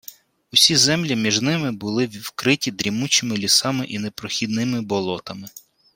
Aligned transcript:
Усі 0.53 0.75
землі 0.75 1.15
між 1.15 1.41
ними 1.41 1.71
були 1.71 2.05
вкриті 2.05 2.71
дрімучими 2.71 3.37
лісами 3.37 3.85
й 3.85 3.99
непрохідними 3.99 4.81
болотами 4.81 5.49